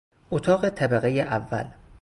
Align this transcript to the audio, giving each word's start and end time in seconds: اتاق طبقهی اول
اتاق 0.31 0.67
طبقهی 0.69 1.21
اول 1.21 1.65